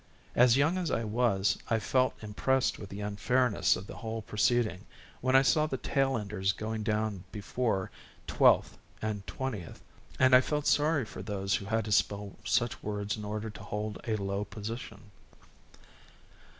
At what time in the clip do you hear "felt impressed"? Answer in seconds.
1.77-2.79